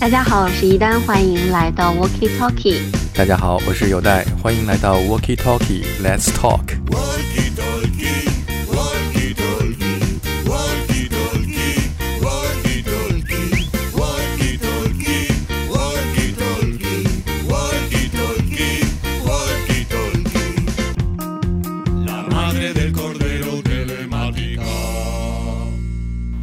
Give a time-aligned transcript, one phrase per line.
[0.00, 2.80] 大家好，我是一丹，欢迎来到 Walkie Talkie。
[3.14, 6.74] 大家好，我是有代，欢迎来到 Walkie Talkie，Let's Talk。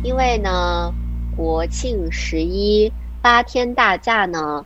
[0.04, 0.94] 因为呢，
[1.36, 2.92] 国庆十一
[3.22, 4.66] 八天大假呢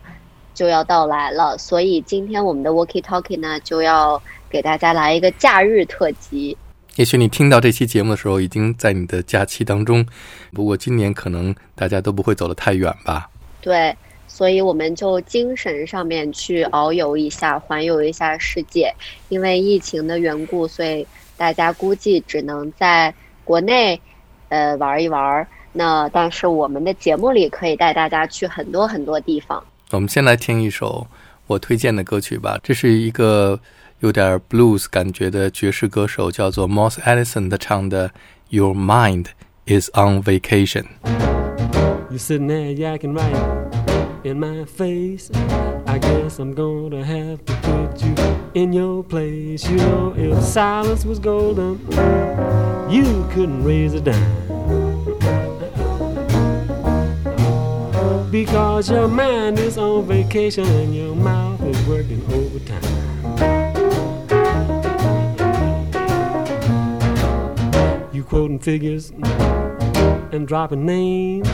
[0.53, 6.57] 就要到来了，所以今天我们的 Walkie Talkie 呢就要给大家来一个假日特辑。
[6.95, 10.05] 也许你听到这期节目的时候，已经在你的假期当中。
[10.53, 13.29] 不过今年可能大家都不会走得太远吧？
[13.59, 13.93] 对，
[14.29, 18.93] 所以我们就精神上面去遨游一下，环游一下世界。
[19.27, 23.13] 因为疫情的缘故，所以大家估计只能在
[23.43, 23.99] 国内
[24.47, 25.45] 呃玩一玩。
[25.77, 29.61] 那但是我们的节目里可以带大家去很多很多地方。
[29.91, 31.05] 我们先来听一首
[31.47, 32.57] 我推荐的歌曲吧。
[32.63, 33.59] 这是一个
[33.99, 38.09] 有点 blues 感觉的爵士歌手，叫做 Moss Allison 的唱的
[38.49, 39.25] 《Your Mind
[39.65, 40.83] Is on Vacation》。
[42.09, 43.35] You're sitting there yakking right
[44.23, 45.29] in my face.
[45.85, 48.15] I guess I'm gonna have to put you
[48.53, 49.69] in your place.
[49.69, 51.79] You know, if silence was golden,
[52.89, 54.54] you couldn't raise a dime.
[58.35, 62.83] Because your mind is on vacation and your mouth is working overtime.
[68.13, 69.11] You quoting figures
[70.33, 71.47] and dropping names.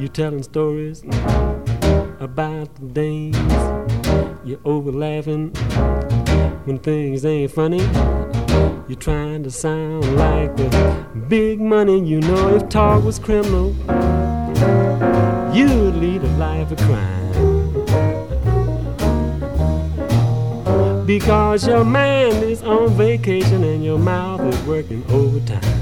[0.00, 1.04] You telling stories
[2.18, 3.36] about the days.
[4.42, 5.50] You're over laughing
[6.64, 7.82] when things ain't funny.
[8.88, 12.02] You're trying to sound like the big money.
[12.02, 13.74] You know if talk was criminal,
[15.54, 17.32] you'd lead a life of crime.
[21.06, 25.73] Because your mind is on vacation and your mouth is working overtime.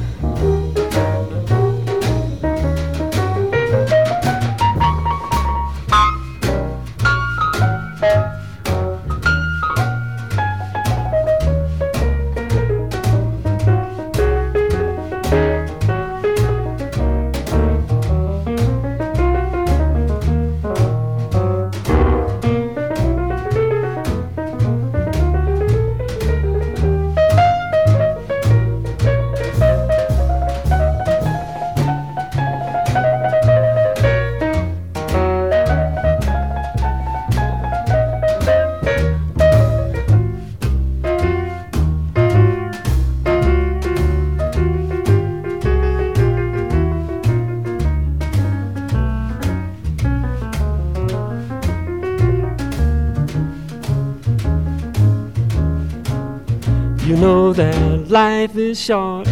[58.12, 59.24] Life is short,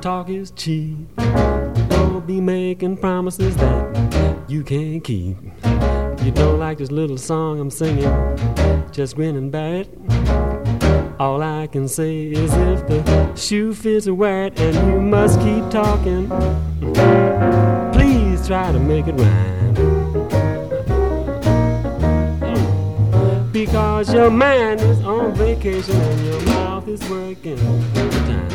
[0.00, 0.96] talk is cheap.
[1.90, 5.36] Don't be making promises that you can't keep.
[6.24, 8.10] You don't like this little song I'm singing,
[8.90, 9.98] just grin and bear it.
[11.20, 15.68] All I can say is if the shoe fits, wear it, and you must keep
[15.68, 16.28] talking.
[17.92, 19.53] Please try to make it rhyme.
[23.54, 28.50] Because your mind is on vacation and your mouth is working overtime.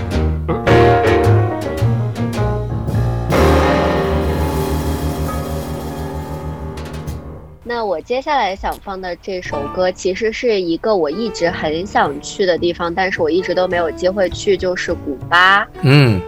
[7.64, 15.66] 那我接下来想放的这首歌，其实是一个我一直很想去的地方，但是我一直都没有机会去，就是古巴。
[15.82, 16.20] 嗯，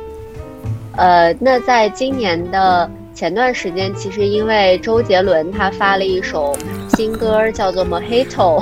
[0.96, 6.56] 呃，那在今年的前段时间，其实因为周杰伦他发了一首
[6.96, 8.60] 新歌，叫做《Mojito》，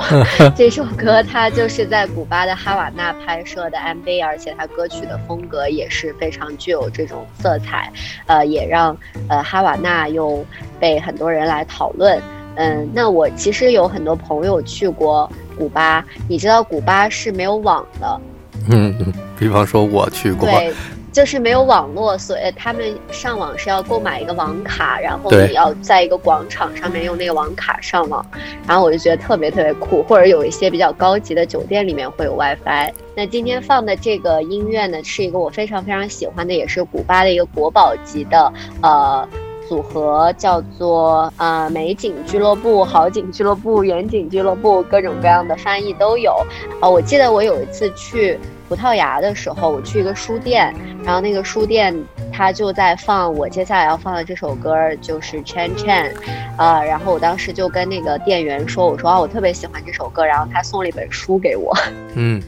[0.54, 7.90] 这首歌他就是在古巴的哈瓦那拍摄的 MV，而且他歌曲的风格也是非常具有这种色彩，
[8.26, 8.96] 呃，也让
[9.28, 10.44] 呃哈瓦那又
[10.78, 12.20] 被很多人来讨论。
[12.56, 18.20] 嗯，那我其实有很多朋友去过古巴，你知道古巴是没有网的，
[18.68, 20.74] 嗯，比方说我去过，对，
[21.12, 28.24] 就是没有网络，所以他们上网是要购买一个网卡，然后对你要在一个广场上面用那个网卡上网，
[28.66, 32.92] 然后我就觉得特别特别酷，或者有一些比较高级的酒店里面会有 WiFi。
[33.14, 38.52] 那今天放的这个音乐呢，是一个我非常非常喜欢的，也是古巴的一个国宝级的
[38.82, 39.28] 呃。
[39.68, 46.44] 组合叫做呃美景俱乐部、好景俱乐部、远景俱乐部，各种各样的翻译都有。
[46.80, 48.36] 啊、我记得我有一次去
[48.70, 50.72] 葡萄牙的时候，我去一个书店，
[51.04, 51.92] 然后那个书店
[52.32, 56.10] 它他就在放我接下来要放的这首歌，就是 Chan Chan，
[56.56, 61.76] 呃，然后我当时就跟那个店员说，我说啊，我特别喜欢这首歌，然后他送了一本书给我。
[62.16, 62.40] 嗯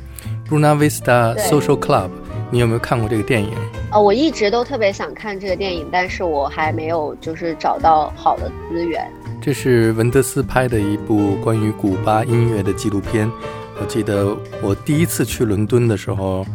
[0.49, 2.09] ，Runa Vista Social Club，
[2.51, 3.51] 你有没有看过这个电影？
[3.91, 9.07] 呃，我一直都特别想看这个电影，但是我还没有就是找到好的资源。
[9.43, 13.31] 这是文德斯拍的一部关于古巴音乐的纪录片。
[13.83, 14.33] 我记得
[14.63, 16.47] 我第一次去伦敦的时候，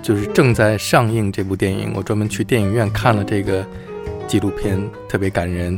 [0.00, 3.66] 就是正在上映这部电影，我专门去电影院看了这个
[4.28, 5.76] 纪录片，特别感人。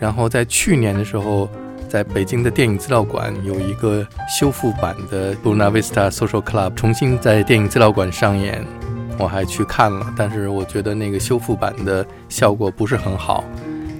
[0.00, 1.46] 然后在去年的时候，
[1.86, 8.64] 在北京的电影资料馆有一个修复版的《Luna Vista Social Club》，重新在电影资料馆上演，
[9.18, 13.44] 我还去看了，但是我觉得那个修复版的效果不是很好。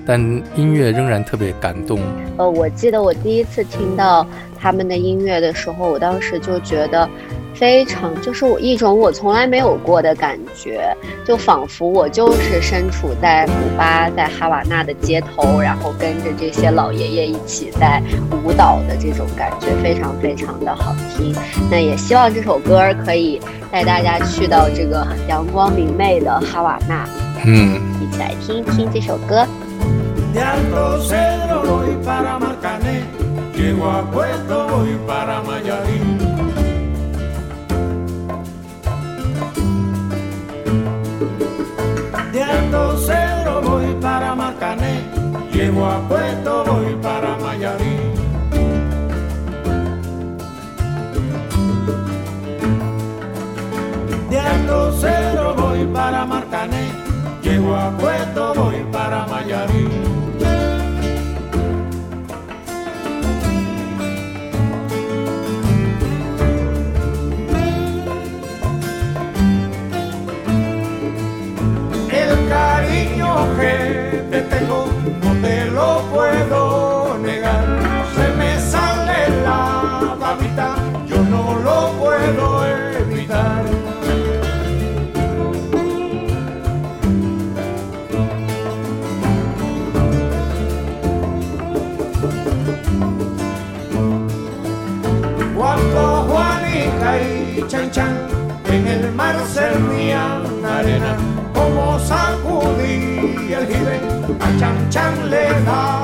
[0.06, 0.20] 但
[0.56, 1.98] 音乐仍然特别感动。
[2.36, 4.26] 呃，我记得我第一次听到
[4.60, 7.08] 他们的音乐的时候，我当时就觉得
[7.54, 18.02] 非常，就是我一种我从来没有过的感觉，就仿佛我就是身处在古巴，在哈瓦那的街头，然后跟着这些老爷爷一起在
[18.44, 21.34] 舞蹈的这种感觉，非常非常的好听。
[21.70, 23.40] 那也希望这首歌可以
[23.70, 27.06] 带大家去到这个阳光明媚的哈瓦那，
[27.44, 29.46] 嗯，一起来听一听这首歌。
[30.32, 33.04] De Alto Cedro voy para Marcané,
[33.54, 36.00] llego a Puerto voy para Mayarí.
[42.32, 45.02] De Alto Cedro voy para Marcané,
[45.52, 47.96] llego a Puerto voy para Mayarí.
[54.30, 56.90] De Alto Cedro voy para Marcané,
[57.42, 60.21] llego a Puerto voy para Mayarí.
[73.58, 74.86] Que te tengo
[75.22, 77.64] no te lo puedo negar.
[78.14, 83.64] Se me sale la babita, yo no lo puedo evitar.
[95.56, 98.16] Cuando Juanica y Chan Chan
[98.66, 101.16] en el mar servían arena,
[101.54, 101.98] como
[103.52, 106.01] sacudí el a Chan Chan le daba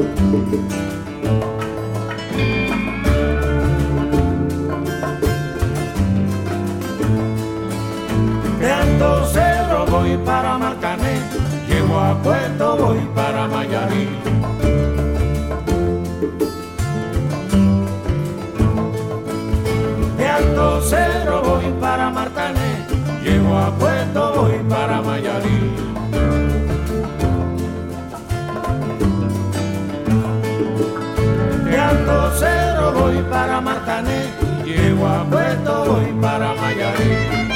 [0.00, 0.06] De
[8.72, 11.20] Alto Cerro voy para Marcané,
[11.68, 14.08] llego a Puerto voy para Mayarí.
[20.16, 22.86] De Alto Cerro voy para Marcané,
[23.22, 25.89] llego a Puerto voy para Mayarí.
[32.38, 34.30] Cerro voy para Marcané,
[34.64, 37.49] llego a Puerto voy para Mayarí.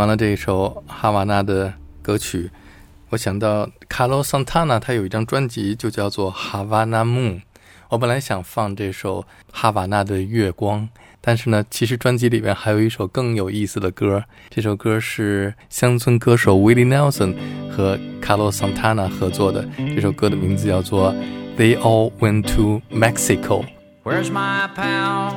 [0.00, 2.50] 完了这一首哈瓦那的歌曲，
[3.10, 7.34] 我想到卡洛桑塔纳，他有一张专辑就叫做《哈瓦那 Moon》。
[7.90, 10.88] 我本来想放这首哈瓦那的月光，
[11.20, 14.24] 但是呢，其实专辑里面还有一首更有意思的歌。
[14.48, 17.36] 这首歌是乡村歌手 Willie Nelson
[17.70, 19.68] 和卡洛桑塔纳合作的。
[19.76, 21.12] 这首歌的名字叫做
[21.58, 23.64] 《They All Went to Mexico》。
[24.02, 25.34] Where's my pal?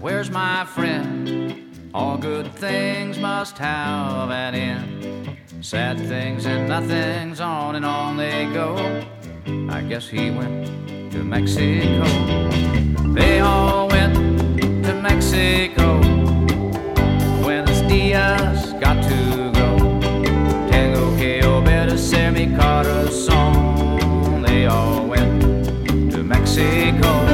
[0.00, 1.67] Where's my friend?
[1.94, 5.36] All good things must have an end.
[5.62, 8.76] Sad things and nothings on and on they go.
[9.70, 10.66] I guess he went
[11.12, 12.04] to Mexico.
[13.14, 14.14] They all went
[14.84, 16.00] to Mexico.
[17.42, 20.00] Buenos dias, got to go.
[20.70, 24.42] Tango que obedecer mi corazón.
[24.42, 27.27] They all went to Mexico.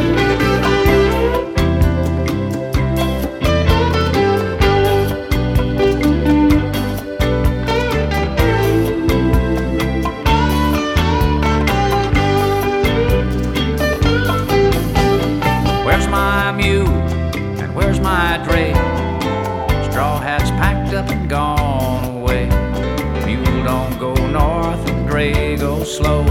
[25.95, 26.25] Slow.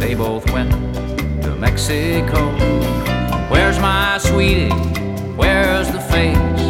[0.00, 0.72] They both went
[1.44, 2.40] to Mexico.
[3.48, 4.74] Where's my sweetie?
[5.40, 6.66] Where's the face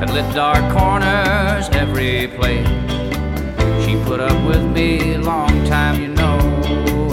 [0.00, 2.66] that lit dark corners every place?
[3.84, 6.38] She put up with me a long time, you know,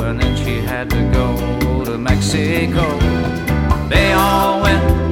[0.06, 2.86] and then she had to go to Mexico.
[3.90, 5.11] They all went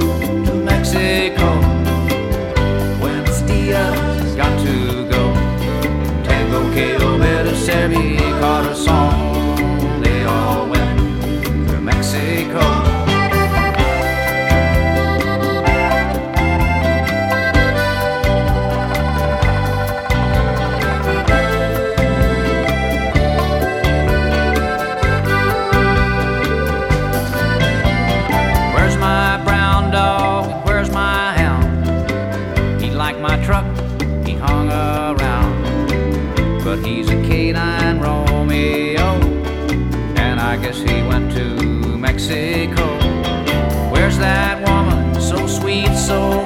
[46.10, 46.39] so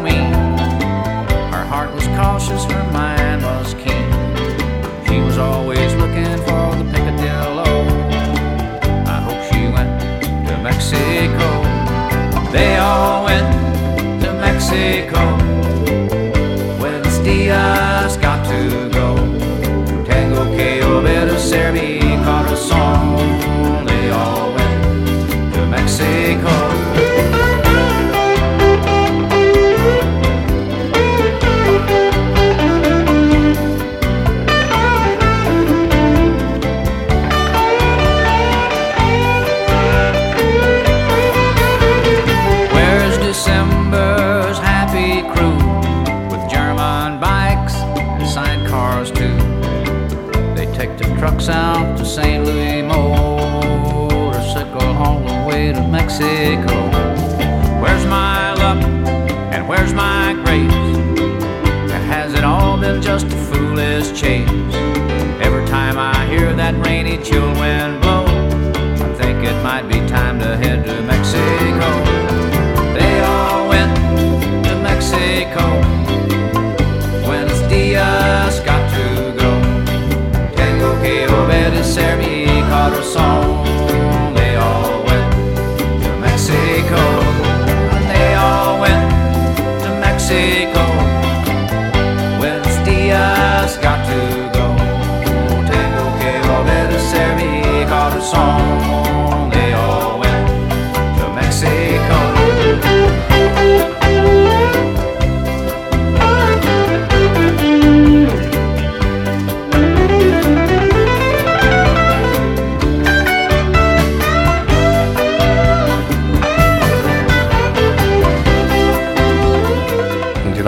[67.17, 67.54] need your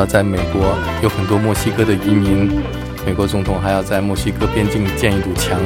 [0.06, 2.50] 在美国有很多墨西哥的移民，
[3.04, 5.58] 美国总统还要在墨西哥边境建一堵墙，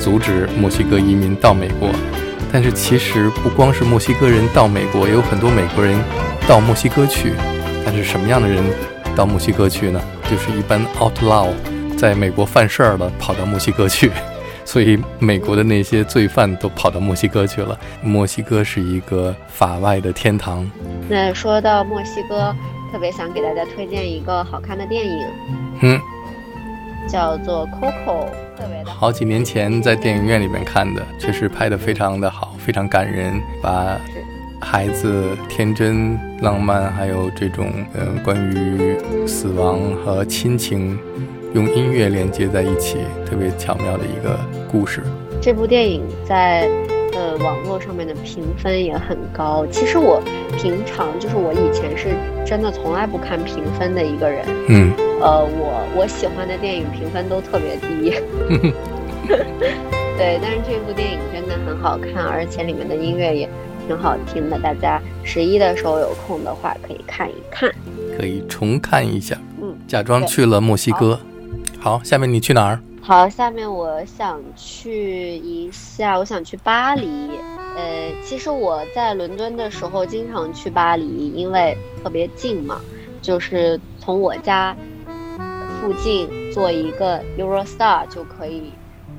[0.00, 1.88] 阻止墨西哥移民到美国。
[2.52, 5.98] 但是其实不光是墨西哥人到美国，也有很多美国人
[6.46, 7.32] 到墨西哥去。
[7.84, 8.62] 但是什么样的人
[9.16, 10.00] 到墨西哥去呢？
[10.30, 11.48] 就是一般 outlaw，
[11.96, 14.10] 在美国犯事儿了，跑到墨西哥去，
[14.64, 17.78] 所以美国的那些罪犯都跑到墨西哥去了。
[18.02, 20.70] 墨西哥是一个法外的天堂。
[21.08, 22.54] 那说到墨西哥，
[22.94, 25.26] 特别想给大家推荐一个好看的电影，
[25.82, 26.00] 嗯，
[27.08, 34.00] 叫做《Coco》，特别的好几年前在电影院里面看的，确实拍得非常的好，非常感人，把
[34.60, 38.96] 孩子天真、浪漫，还有这种呃关于
[39.26, 40.96] 死亡和亲情，
[41.52, 42.98] 用音乐连接在一起，
[43.28, 44.38] 特别巧妙的一个
[44.70, 45.02] 故事。
[45.42, 46.70] 这部电影在
[47.14, 49.66] 呃网络上面的评分也很高。
[49.70, 50.22] 其实我
[50.56, 52.08] 平常就是我以前是
[52.44, 58.14] 真的从来不看评分的一个人，嗯呃，我我喜欢的电影评分都特别低。
[60.16, 63.48] 对，但是这部电影真的很好看，而且里面的音乐也
[63.86, 64.58] 挺好听的。
[64.58, 67.72] 大家十一的时候有空的话可以看一看。
[68.16, 69.36] 可以重看一下。
[69.60, 71.18] 嗯，假装去了墨西哥。
[71.80, 72.78] 好，下面你去哪儿？
[73.06, 77.38] 好，下面我想去一下，我想去巴黎。
[77.76, 82.80] 呃，其实我在伦敦的时候经常去巴黎，因为特别近嘛，
[83.20, 84.74] 就是从我家
[85.82, 88.72] 附近坐一个 Eurostar 就可以，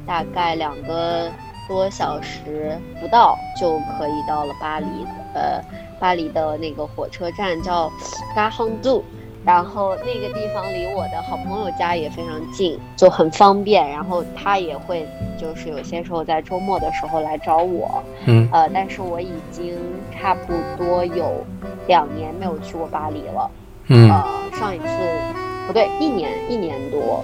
[0.08, 1.32] 大概两个
[1.68, 4.88] 多小时不到就可以到了巴黎。
[5.36, 5.62] 呃，
[6.00, 7.92] 巴黎的那个火车站叫
[8.36, 9.06] Gare h o n d u
[9.46, 13.88] 然后那个地方离我的好朋友家也非常近，就很方便。
[13.90, 19.78] 然后他也会就是有些时候在周末的时候来找我，嗯呃，但是我已经
[20.12, 21.46] 差不多有
[21.88, 23.52] 两年没有去过巴黎了。
[23.88, 24.26] 嗯呃，
[24.58, 24.88] 上一次
[25.68, 27.24] 不对，一年一年多。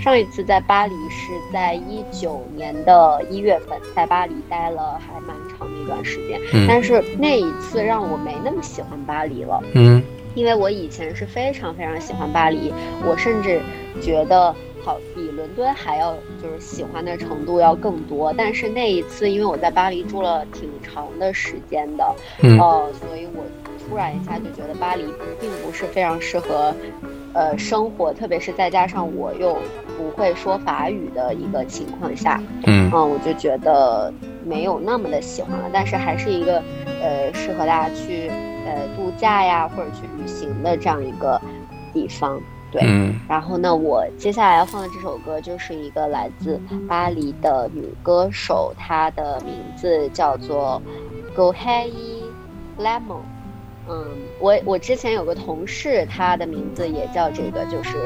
[0.00, 9.60] 上一次在巴黎是在一九年的一月份，在巴黎待了还蛮长的一段时间，嗯但是那一次让我没那么喜欢巴黎了。
[9.74, 10.02] 嗯
[10.38, 12.72] 因为我以前是非常非常喜欢巴黎，
[13.04, 13.60] 我甚至
[14.00, 14.54] 觉得
[14.84, 18.32] 好比伦敦还要就是喜欢的程度要更多。
[18.38, 23.42] 但是那一次，因为我在巴黎住了挺长的时间的，嗯呃，所以我
[23.88, 25.02] 突然一下就觉得巴黎
[25.40, 26.72] 并不是非常适合，
[27.34, 29.58] 呃，生活，特别是再加上我又
[29.96, 36.62] 不会说法语的一个情况下，嗯嗯，我就觉得没有那么的喜欢了，但是还是一个
[37.02, 38.30] 呃适合大家去
[38.68, 41.40] 呃度假呀或者去旅行的这样一个
[41.92, 42.40] 地方。
[42.70, 50.80] 对，嗯然后呢，我接下来要放的这首歌就是一个来自巴黎的女歌手，她的名字叫做
[51.34, 51.90] Gohei
[52.78, 53.22] Lemon。
[53.88, 54.04] 嗯，
[54.38, 57.96] 我我之前有个同事，她的名字也叫这个，就是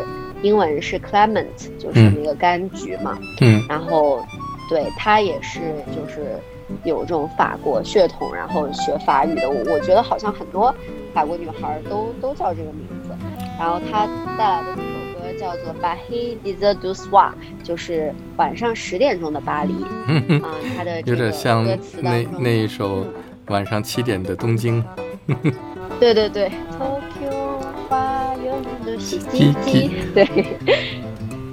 [0.42, 3.18] 英文是 Clement，就是嗯那个柑橘嘛。
[3.40, 4.24] 嗯然后，
[4.70, 6.38] 对她也是就是
[6.84, 9.48] 有这种法国血统，然后学法语的。
[9.48, 10.74] 我我觉得好像很多
[11.14, 13.14] 法国女孩儿都都叫这个名字。
[13.58, 17.30] 然后她带来的这首歌叫做《巴黑 d i z du Soir》，
[17.62, 19.74] 就是晚上十点钟的巴黎。
[20.08, 21.64] 嗯哼，啊、他的这有个点像
[22.00, 23.14] 那那一首嗯
[23.48, 24.82] 晚上七点的东京。
[26.00, 28.52] 对对对，Tokyo 花园
[28.84, 30.26] 的洗衣机，对，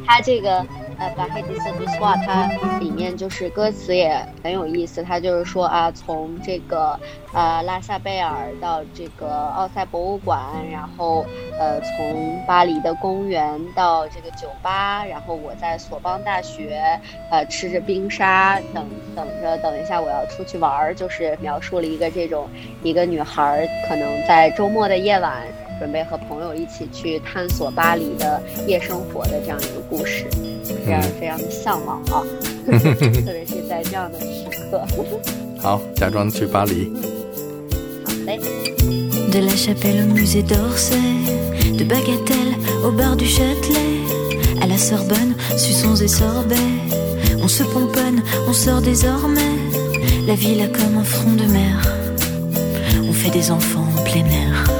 [0.06, 0.66] 它 这个
[1.00, 7.00] 呃，巴黑迪斯杜斯瓦，它里面就是歌词也很有意思，它就是说啊，从这个
[7.34, 11.26] 呃拉萨贝尔到这个奥赛博物馆，然后
[11.58, 16.82] 呃从巴黎的公园到这个酒吧，然后我在索邦大学
[17.32, 18.86] 呃吃着冰沙，等
[19.16, 22.50] 等着等一下我要出去玩儿，就是描述了一个这种
[22.84, 25.44] 一个女孩可能在周末的夜晚。
[25.80, 30.26] 准备和朋友一起去探索巴黎的夜生活的这样一个故事，
[30.86, 32.22] 非常非常的向往啊，
[32.66, 34.86] 特别是在这样的时刻。
[35.62, 36.92] 好，假装去巴黎。
[38.06, 38.40] 好嘞。
[39.32, 40.98] De la chapelle au musée d'Orsay,
[41.78, 44.02] de Bagatelle au bar du Châtelet,
[44.60, 46.58] à la Sorbonne, suçons et sorbets.
[47.40, 49.56] On se pomponne, on sort désormais.
[50.26, 51.80] La ville a comme un front de mer.
[53.08, 54.79] On fait des enfants en plein air.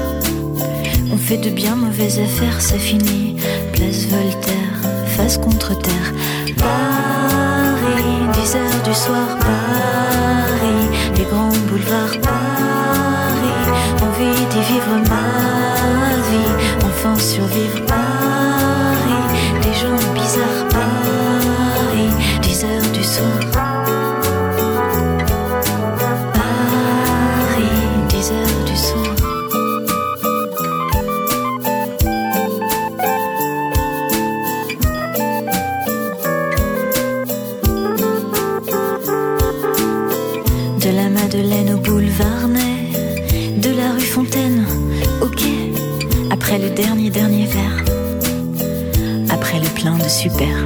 [1.12, 3.36] On fait de bien mauvaises affaires, ça finit.
[3.72, 6.12] Place Voltaire, face contre terre.
[6.56, 13.64] Paris, 10 heures du soir, Paris, les grands boulevards, Paris.
[14.02, 18.09] Envie d'y vivre ma vie, enfin survivre Paris.
[41.22, 44.64] Madeleine au boulevard Ney, de la rue Fontaine
[45.20, 45.70] au quai,
[46.30, 47.84] après le dernier dernier verre.
[49.28, 50.56] après le plein de super.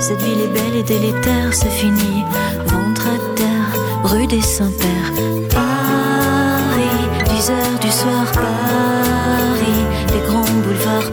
[0.00, 2.24] Cette ville est belle et délétère, c'est fini.
[2.66, 5.12] Ventre à terre, rue des Saints-Pères.
[5.50, 6.98] Paris,
[7.36, 11.12] 10 heures du soir, Paris, les grands boulevards,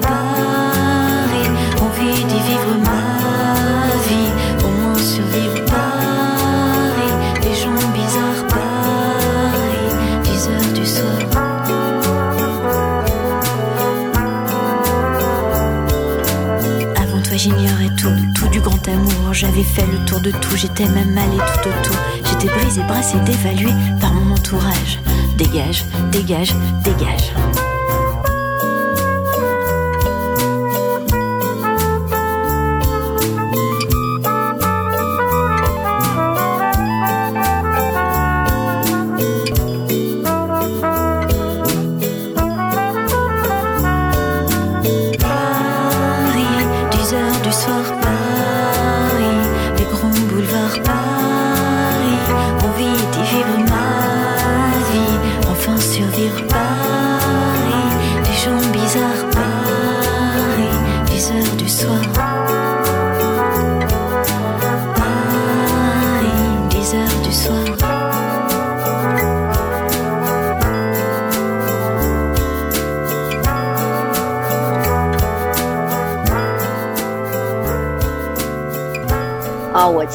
[17.48, 19.34] j'ignorais tout, tout du grand amour.
[19.34, 21.96] J'avais fait le tour de tout, j'étais même allé tout autour.
[22.26, 25.00] J'étais brisé, brassé, dévalué par mon entourage.
[25.38, 27.32] Dégage, dégage, dégage.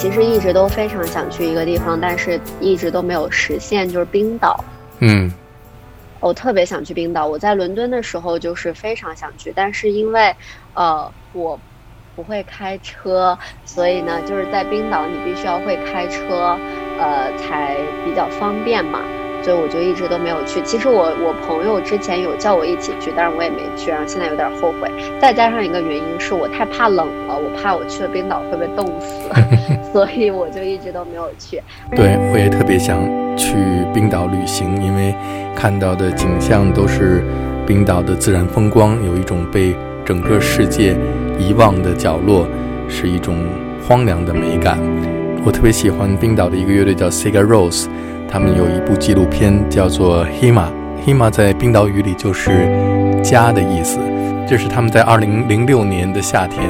[0.02, 4.64] 其实一直都非常想去一个地方，但是一直都没有实现，就是冰岛。
[4.98, 5.32] 嗯
[6.18, 7.24] 我特别想去冰岛。
[7.28, 10.34] 我在伦敦的时候就是非常想去，但是因为
[10.72, 11.60] 呃我
[12.16, 16.60] 不会开车，所以呢就是在冰岛你必须要会开车，
[16.96, 19.08] 呃才比较方便嘛。
[19.42, 20.60] 所以我就一直都没有去。
[20.62, 24.90] 其实我我朋友之前有叫我一起去，但是我也没去，然后现在有点后悔。
[25.20, 29.28] 再加上一个原因是我太怕冷了，我怕我去了冰岛会被冻死，
[29.92, 31.60] 所以我就一直都没有去。
[31.94, 32.98] 对，我也特别想
[33.36, 33.56] 去
[33.92, 35.14] 冰岛旅行，因为
[35.54, 37.24] 看到的景象都是
[37.66, 39.74] 冰岛的自然风光，有一种被
[40.04, 40.96] 整个世界
[41.38, 42.46] 遗忘的角落，
[42.88, 43.36] 是一种
[43.86, 44.78] 荒凉的美感。
[45.44, 47.86] 我特别喜欢冰岛的一个乐队叫 Sigur Rós，
[48.32, 50.64] 他们有一部纪录片叫做《Hima》
[51.04, 52.50] ，Hima 在冰岛语里就是
[53.22, 53.98] 家的意思。
[54.48, 56.66] 这是他们在2006年的夏天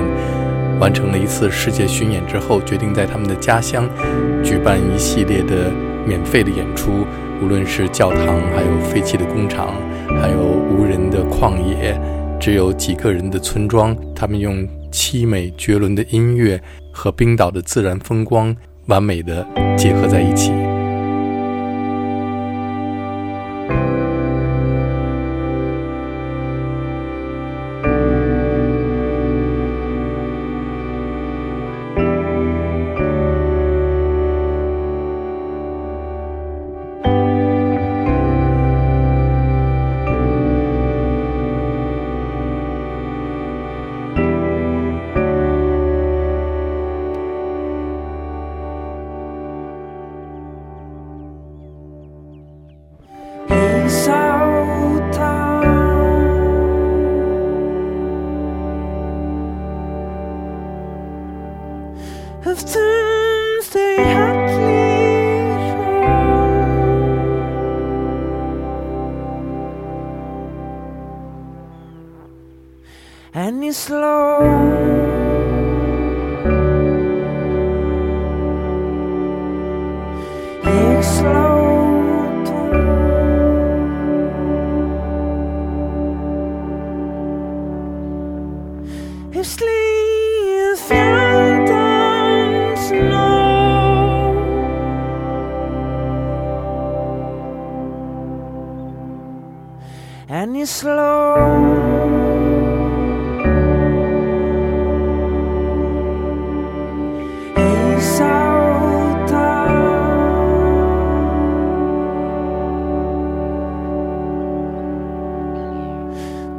[0.81, 3.89] 完成了一次世界巡演之后，决定在他们的家乡
[4.43, 5.71] 举办一系列的
[6.05, 7.07] 免费的演出，
[7.41, 9.69] 无论是教堂，还有废弃的工厂，
[10.21, 11.97] 还有无人的旷野，
[12.41, 18.53] 只有几个人的村庄，他们用凄美绝伦的音乐和冰岛的自然风光
[18.87, 19.47] 完美的
[19.77, 20.51] 结合在一起。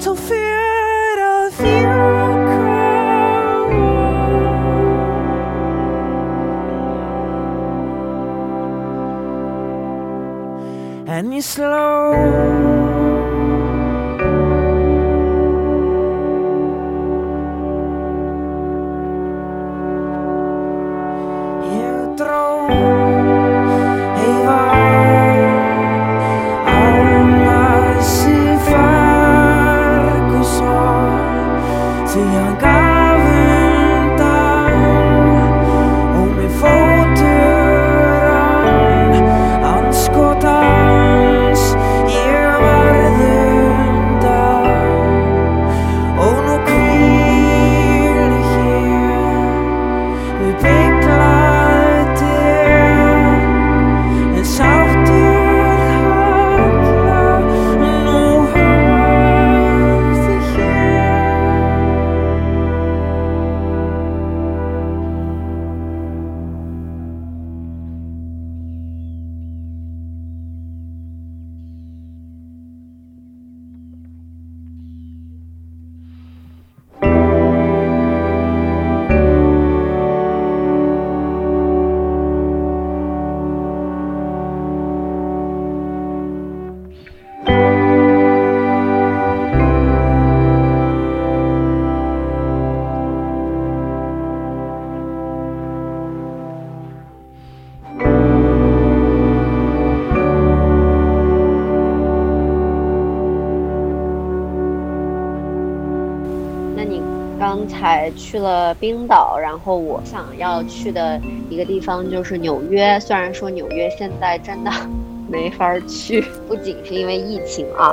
[0.04, 2.74] Down To fear of you come
[11.08, 12.63] And you slow
[107.84, 111.20] 还去了冰岛，然后我想要去的
[111.50, 112.98] 一个地方就是纽约。
[112.98, 114.72] 虽然说纽约现在真的
[115.28, 117.92] 没法去，不仅是因为疫情啊，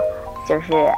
[0.48, 0.88] 就是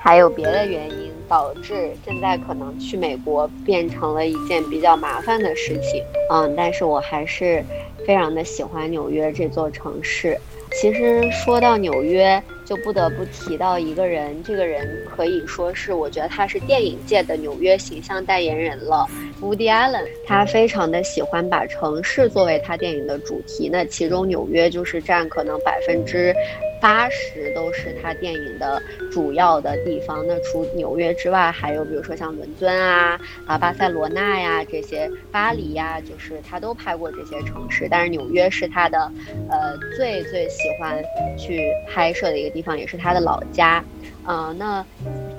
[0.00, 6.02] 还有别的原因导致现在可能去美国变成了一件比较麻烦的事情。
[6.28, 7.64] 嗯，但是我还是
[8.06, 10.38] 非常的喜欢纽约这座城市。
[10.80, 19.08] 其实说到纽约，就不得不提到一个人，这个人可以说是我觉得他是电影界的纽约形象代言人了
[19.44, 20.08] ，Woody Allen。
[20.26, 26.34] 他非常的喜欢把城市作为他电影的主题，那其中纽约就是占可能百分之。
[26.80, 30.22] 八十都是他电影的主要的地方。
[30.26, 37.88] 那除纽约之外，还有比如说像伦敦啊、啊巴塞罗那呀这些，巴黎呀，就是他都拍过这些城市。
[37.90, 39.10] 但是纽约是他的，
[39.48, 41.02] 呃，最最喜欢
[41.38, 43.82] 去拍摄的一个地方，也是他的老家。
[44.28, 44.84] 嗯，那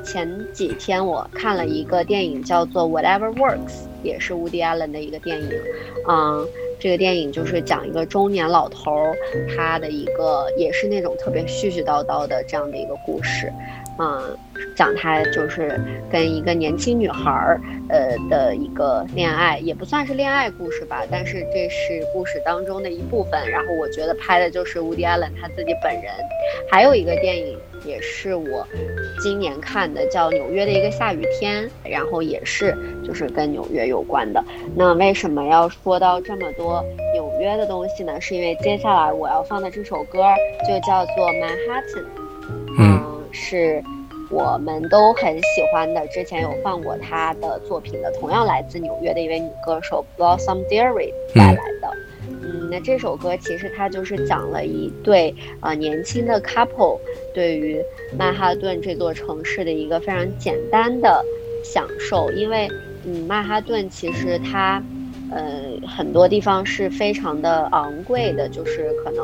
[0.05, 3.57] 前几天我看了一个电影，叫做《Whatever Works》，
[4.03, 5.49] 也是 Woody Allen 的一个电影。
[6.07, 6.47] 嗯。
[6.77, 9.15] 这个电影就是讲一个中年老头儿，
[9.55, 13.51] 他的一个也是那种特别絮絮叨叨的这样的一个故事，
[13.97, 14.37] 嗯，
[14.75, 15.79] 讲他就是
[16.11, 23.49] 跟一个年轻女孩儿，呃的一个恋爱，也不算是恋爱故事吧，但是这是故事当中的一部分。
[23.49, 26.11] 然后我觉得拍的就是乌迪·艾伦他自己本人。
[26.69, 28.67] 还有一个电影也是我
[29.21, 34.43] 今年看的，叫《纽约的一个下雨天》，然后也是就是跟纽约有关的。
[34.75, 38.19] 那为什么要说到这么多纽约的东西呢？
[38.19, 40.23] 是因为接下来我要放的这首歌
[40.67, 42.03] 就叫做《Manhattan》，
[42.79, 42.94] 嗯，
[43.35, 43.83] 是
[44.31, 51.91] 我们都很喜欢的，之前有放过她的作品的，同样来自纽约的一位女歌手 Blossom Dearie 带来的。
[52.27, 56.99] 嗯，那这首歌其实它就是讲了一对呃年轻的 couple
[57.33, 57.79] 对于
[58.17, 61.23] 曼哈顿这座城市的一个非常简单的
[61.63, 62.67] 享受，因为
[63.05, 64.81] 嗯曼哈顿其实它
[65.31, 69.23] 呃很多地方是非常的昂贵的，就是可能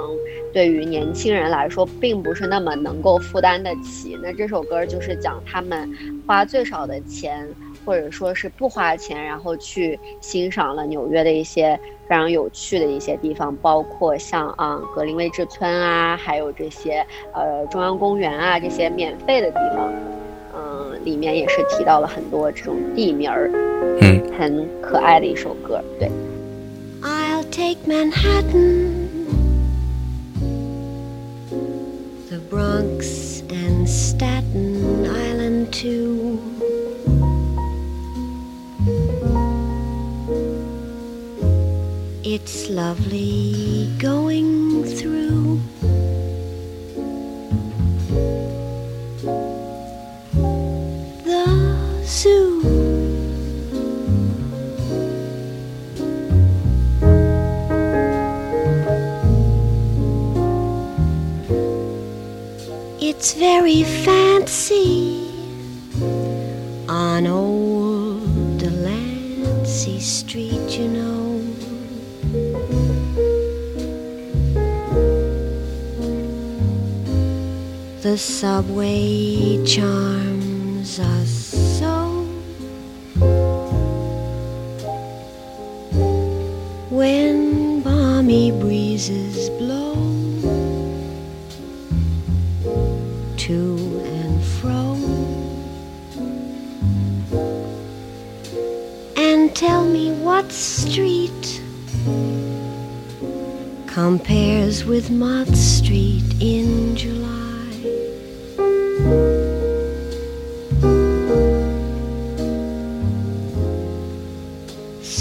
[0.53, 4.17] 对于年轻人来说并不是那么能够负担得起。
[4.21, 5.89] 那这首歌就是讲他们
[6.27, 7.47] 花最少的钱。
[7.83, 11.75] 或者说是不花钱，然后去欣赏了纽约的一些
[12.07, 19.91] 非常有趣的一些地方，包括像啊格林威治村啊，还有这些呃中央公园啊这些免费的地方，
[20.54, 23.50] 嗯，里面也是提到了很多这种地名儿，
[24.00, 26.10] 嗯，很可爱的一首歌，对。
[27.02, 29.06] I'll take Manhattan,
[32.28, 36.38] the Bronx and Staten Island too.
[42.24, 45.29] It's lovely going through
[78.21, 81.29] Subway charms us
[81.79, 82.23] so.
[86.91, 89.95] When balmy breezes blow
[93.37, 94.95] to and fro,
[99.17, 101.61] and tell me what street
[103.87, 105.47] compares with Mott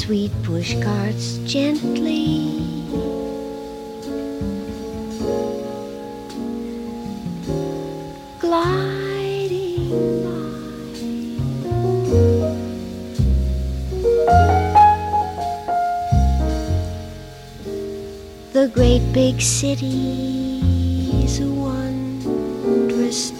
[0.00, 2.48] Sweet push carts gently
[8.40, 9.90] gliding
[10.24, 10.30] by.
[18.52, 23.32] The great big city's a wondrous.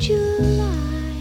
[0.00, 1.12] July.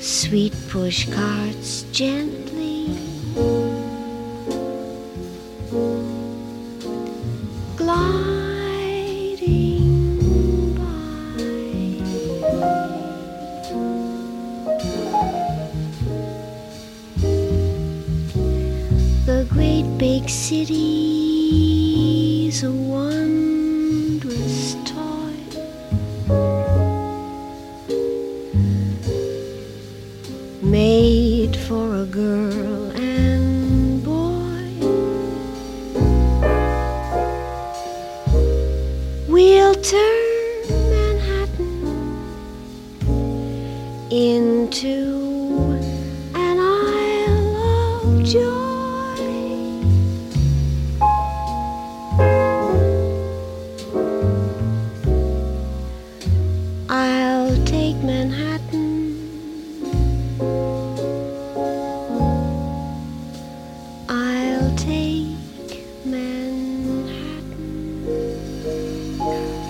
[0.00, 2.47] Sweet push carts gently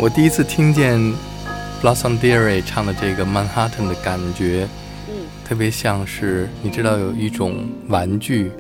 [0.00, 0.96] 我第一次听见
[1.82, 4.68] Blossom Dearie 唱的这个 Manhattan 的感觉，
[5.08, 8.52] 嗯，特别像是你知道有一种玩具，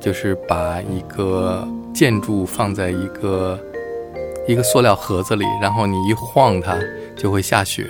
[0.00, 3.58] 就是把一个建筑放在一个
[4.48, 6.78] 一个塑料盒子里，然后你一晃它
[7.14, 7.86] 就会下雪，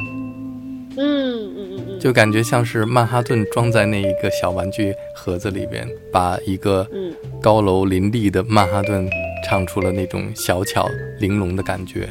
[0.00, 2.00] 嗯嗯嗯嗯。
[2.00, 9.08] 就感觉像是曼哈顿装在那一个小玩具盒子里边，把一个嗯，高楼林立的曼哈顿
[9.44, 12.08] 唱出了那种小巧玲珑的感觉。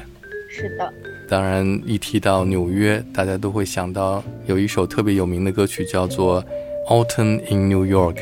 [0.49, 0.93] 是的，
[1.27, 6.43] 当然，一提到纽约，大家都会想到有一首特别有名的歌曲叫做
[6.89, 8.15] 《Autumn in New York》，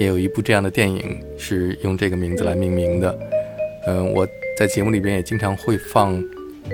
[0.00, 3.18] 也有一部这样的电影是用这个名字来命名的。
[3.86, 6.22] 嗯，我在节目里边也经常会放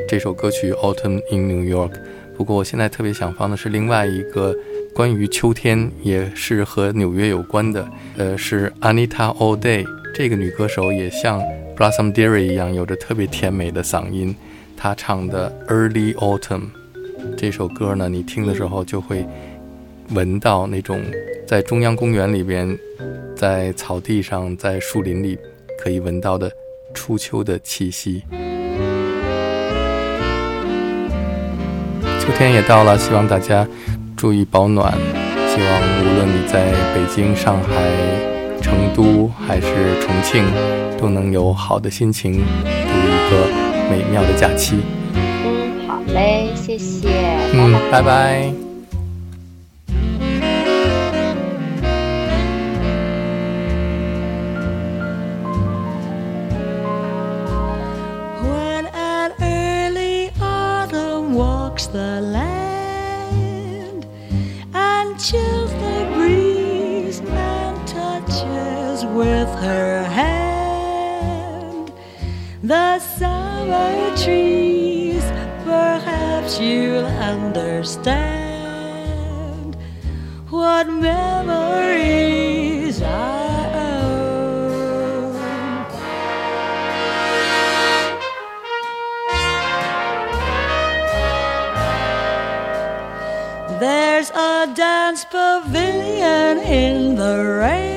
[0.08, 1.90] 这首歌曲《Autumn in New York》，
[2.36, 4.54] 不过我现在特别想放的是另外一个
[4.94, 9.84] 关于秋天，也是和纽约有关的，呃，是 Anita O'Day
[10.16, 11.42] 这个女歌手也像
[11.76, 14.32] Blossom Dearie 一样，有着特别甜美的嗓音。
[14.76, 16.60] 她唱的《Early Autumn》
[17.36, 19.26] 这首歌呢，你听的时候就会
[20.10, 21.00] 闻到那种
[21.48, 22.78] 在中央公园里边，
[23.34, 25.36] 在草地上，在树林里
[25.82, 26.48] 可以闻到的
[26.94, 28.22] 初秋的气息。
[32.20, 33.66] 秋天也到了，希望大家
[34.16, 34.92] 注意保暖。
[35.48, 37.74] 希望无论你在北京、上海、
[38.94, 39.66] 都还是
[40.00, 40.44] 重庆，
[40.98, 43.46] 都能有好的心情，度一个
[43.90, 44.76] 美妙的假期。
[45.14, 47.08] 嗯，好嘞，谢谢，
[47.52, 48.73] 嗯，拜拜。
[69.24, 71.92] With her hand
[72.62, 75.24] the summer trees,
[75.64, 78.16] perhaps you'll understand
[80.50, 82.22] what memories
[83.02, 85.34] I own.
[93.80, 97.93] There's a dance pavilion in the rain.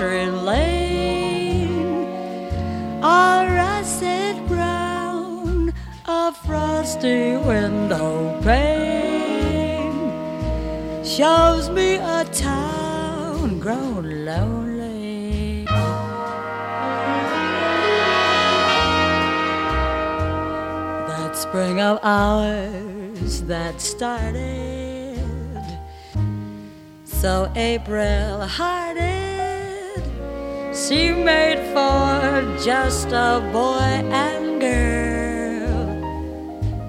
[0.00, 2.06] Country lane.
[3.02, 5.74] A russet brown,
[6.06, 10.10] a frosty window pane
[11.04, 15.66] shows me a town grown lonely.
[21.08, 25.18] that spring of ours that started
[27.04, 29.19] so April hearted.
[30.88, 33.92] She made for just a boy
[34.24, 35.86] and girl.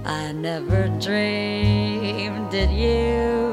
[0.06, 3.52] I never dreamed that you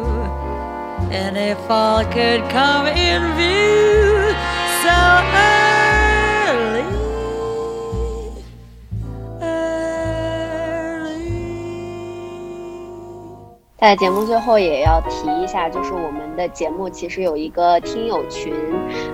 [1.10, 3.97] any fall could come in view
[13.80, 18.52] 在节目最后也要提一下，就是我们的节目其实有一个听友群，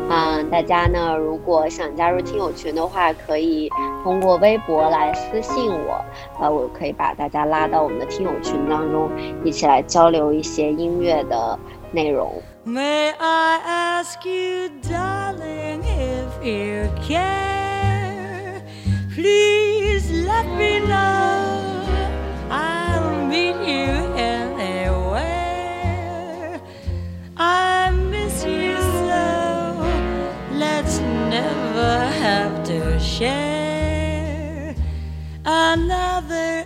[0.09, 3.71] 嗯，大家呢如果想加入听友群的话，可以
[4.03, 6.03] 通过微博来私信我，
[6.41, 9.11] 呃，我可以把大家拉到我们的听友群当中，
[9.45, 11.59] 一起来交流一些音乐的
[11.93, 12.33] 内容。
[12.67, 18.62] May I ask you, darling, if you care?
[19.15, 21.83] Please let me know.
[22.49, 23.93] I'll meet you
[31.35, 34.72] never have to share
[35.45, 36.64] another